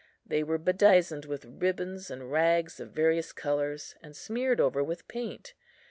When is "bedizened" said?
0.57-1.25